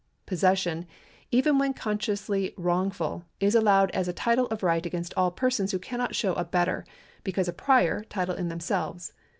[0.25, 0.87] Possession,
[1.29, 5.77] even when consciously wrongful, is allowed as a title of right against all persons who
[5.77, 6.87] cannot show a better,
[7.23, 9.13] because a prior, title in themselves.